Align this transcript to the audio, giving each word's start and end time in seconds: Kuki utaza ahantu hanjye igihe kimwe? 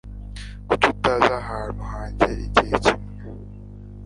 Kuki 0.67 0.85
utaza 0.93 1.31
ahantu 1.41 1.81
hanjye 1.93 2.27
igihe 2.45 2.75
kimwe? 2.85 3.07